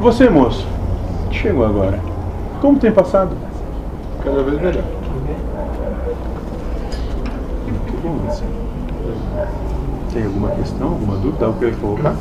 Você, 0.00 0.28
moço, 0.28 0.66
chegou 1.30 1.64
agora. 1.64 1.98
Como 2.60 2.78
tem 2.78 2.92
passado? 2.92 3.36
Cada 4.22 4.42
vez 4.42 4.60
melhor. 4.60 4.84
Que 7.86 7.96
bom, 8.02 8.18
assim. 8.28 8.46
Tem 10.12 10.24
alguma 10.24 10.50
questão, 10.50 10.88
alguma 10.88 11.16
dúvida, 11.16 11.46
algo 11.46 11.58
que 11.58 11.64
eu 11.64 11.68
ia 11.70 11.76
colocar? 11.76 12.14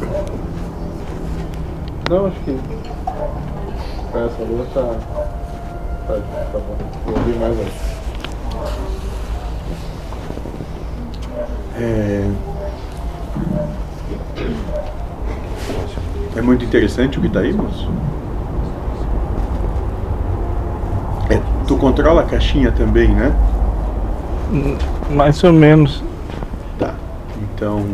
Não, 2.10 2.26
acho 2.28 2.40
que 2.42 2.60
com 4.12 4.20
essa 4.20 4.44
lua 4.44 4.66
tá. 4.74 4.96
Tá, 6.08 6.14
tá 6.52 6.60
bom. 6.60 6.76
Vou 7.06 7.16
ouvir 7.18 7.36
mais 7.40 7.60
aí. 7.60 7.72
É... 11.76 12.53
é 16.36 16.42
muito 16.42 16.66
interessante 16.66 17.18
o 17.18 17.22
que 17.22 17.28
está 17.28 17.40
aí, 17.40 17.54
moço. 17.54 17.90
É, 21.30 21.40
tu 21.68 21.78
controla 21.78 22.22
a 22.22 22.26
caixinha 22.26 22.72
também, 22.72 23.10
né? 23.10 23.34
Hum, 24.52 24.78
Mais 25.12 25.44
ou 25.44 25.54
menos. 25.54 26.04
Tá. 26.78 26.94
Então. 27.42 27.86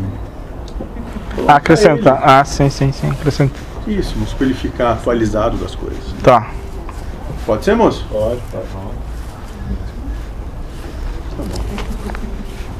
Ah, 1.48 1.56
acrescentar. 1.56 2.20
Ah, 2.24 2.44
sim, 2.46 2.70
sim, 2.70 2.92
sim. 2.92 3.10
Acrescentar. 3.10 3.62
Isso, 3.88 4.18
moço, 4.18 4.36
para 4.36 4.46
ele 4.46 4.54
ficar 4.56 4.92
atualizado 4.94 5.58
das 5.58 5.76
coisas. 5.76 6.04
Tá. 6.24 6.48
Pode 7.46 7.66
ser, 7.66 7.76
moço? 7.76 8.06
Pode, 8.12 8.40
pode. 8.52 8.66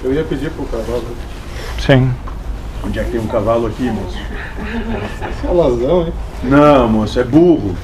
Eu 0.04 0.14
ia 0.14 0.24
pedir 0.24 0.52
pro 0.52 0.66
cavalo. 0.66 1.04
Sim. 1.80 2.14
Onde 2.90 2.98
é 2.98 3.04
que 3.04 3.12
tem 3.12 3.20
um 3.22 3.28
cavalo 3.28 3.68
aqui, 3.68 3.84
moço? 3.84 4.18
Salazão, 5.44 6.08
hein? 6.08 6.14
Não, 6.44 6.90
moço, 6.90 7.20
é 7.20 7.24
burro. 7.24 7.76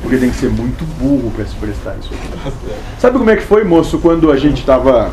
Porque 0.00 0.16
tem 0.16 0.30
que 0.30 0.36
ser 0.36 0.48
muito 0.48 0.84
burro 0.96 1.32
para 1.34 1.44
se 1.44 1.56
prestar 1.56 1.96
isso 2.00 2.14
aqui. 2.14 2.52
Sabe 3.00 3.18
como 3.18 3.28
é 3.30 3.34
que 3.34 3.42
foi, 3.42 3.64
moço, 3.64 3.98
quando 3.98 4.30
a 4.30 4.36
gente 4.36 4.64
tava 4.64 5.10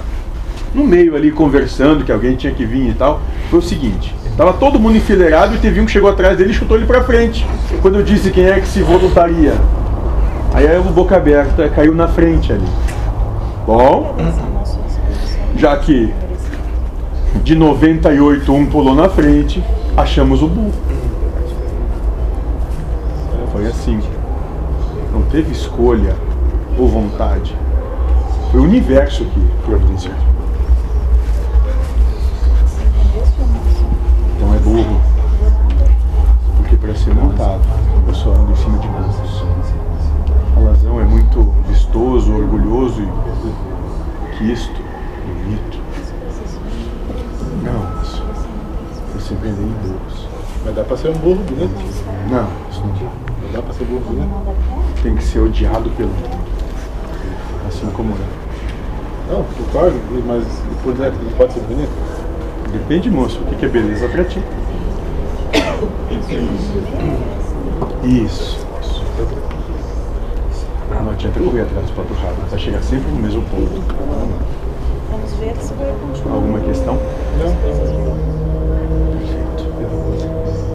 no 0.76 0.84
meio 0.84 1.16
ali 1.16 1.32
conversando, 1.32 2.06
que 2.06 2.12
alguém 2.12 2.36
tinha 2.36 2.54
que 2.54 2.68
vir 2.68 2.90
e 2.90 2.94
tal? 2.94 3.20
Foi 3.50 3.58
o 3.58 3.64
seguinte, 3.64 4.14
tava 4.38 4.54
todo 4.54 4.80
mundo 4.80 4.96
enfileirado 4.96 5.56
e 5.56 5.58
teve 5.58 5.82
um 5.82 5.86
que 5.86 5.92
chegou 5.92 6.12
atrás 6.12 6.38
dele 6.38 6.52
e 6.52 6.54
chutou 6.54 6.78
ele 6.78 6.86
pra 6.86 7.04
frente. 7.04 7.44
Quando 7.82 7.96
eu 7.96 8.04
disse 8.04 8.30
quem 8.30 8.46
é 8.46 8.60
que 8.60 8.68
se 8.68 8.84
voluntaria. 8.84 9.56
Aí 10.54 10.68
o 10.78 10.84
boca 10.84 11.16
aberta 11.18 11.68
caiu 11.68 11.96
na 11.96 12.08
frente 12.08 12.54
ali. 12.54 12.68
Bom, 13.66 14.16
já 15.58 15.76
que 15.78 16.14
de 17.42 17.56
98 17.56 18.54
um 18.54 18.66
pulou 18.66 18.96
na 18.96 19.10
frente, 19.10 19.64
achamos 19.96 20.42
o 20.42 20.48
burro. 20.48 20.74
Foi 23.52 23.68
assim. 23.68 24.00
Não 25.12 25.22
teve 25.24 25.52
escolha 25.52 26.16
ou 26.78 26.88
vontade. 26.88 27.56
Foi 28.52 28.60
o 28.60 28.64
universo 28.64 29.26
que 29.26 29.40
providenciou. 29.66 30.16
Então 34.36 34.54
é 34.54 34.58
burro. 34.60 35.02
Porque 36.58 36.76
para 36.76 36.96
ser 36.96 37.14
montado, 37.14 37.62
eu 38.08 38.14
só 38.14 38.32
ando 38.32 38.52
em 38.52 38.56
cima 38.56 38.78
de 38.80 38.88
burros. 38.88 39.44
Alazão 40.56 41.00
é 41.00 41.04
muito 41.04 41.54
vistoso, 41.68 42.34
orgulhoso 42.34 43.02
e 43.02 44.38
quisto, 44.38 44.82
bonito. 45.26 45.80
Não, 47.64 48.02
isso. 48.02 48.24
Você 49.24 49.36
vende 49.36 49.62
em 49.62 49.68
burros. 49.68 50.28
Mas 50.66 50.76
dá 50.76 50.84
pra 50.84 50.98
ser 50.98 51.08
um 51.08 51.14
burro 51.14 51.42
bonito. 51.44 51.74
Não, 52.30 52.46
isso 52.70 52.82
não. 52.82 52.90
Não 52.90 53.52
dá 53.54 53.62
pra 53.62 53.74
ser 53.74 53.86
burro 53.86 54.02
bonito. 54.02 54.30
Tem 55.02 55.16
que 55.16 55.24
ser 55.24 55.40
odiado 55.40 55.90
pelo 55.92 56.10
mundo. 56.10 56.44
Assim 57.66 57.90
como 57.92 58.14
é. 58.16 59.32
Não, 59.32 59.44
concordo, 59.44 59.98
mas 60.28 60.44
por 60.84 60.94
dentro 60.94 61.22
ele 61.22 61.34
pode 61.38 61.54
ser 61.54 61.62
bonito. 61.62 61.90
Depende, 62.74 63.10
moço, 63.10 63.40
o 63.40 63.56
que 63.56 63.66
é 63.66 63.70
beleza 63.70 64.10
pra 64.10 64.26
ti. 64.26 64.44
Isso. 68.04 68.68
Não 70.90 71.12
adianta 71.12 71.40
correr 71.40 71.62
atrás 71.62 71.86
do 71.88 71.94
pato 71.94 72.14
rabo, 72.14 72.42
vai 72.50 72.60
chegar 72.60 72.82
sempre 72.84 73.10
no 73.10 73.20
mesmo 73.20 73.42
ponto. 73.44 73.82
Vamos 75.10 75.34
ver 75.36 75.56
se 75.56 75.74
vai 75.76 75.94
continuar. 76.02 76.36
Alguma 76.36 76.60